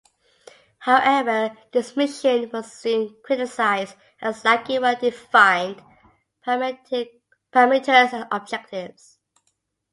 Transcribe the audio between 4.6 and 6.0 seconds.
well-defined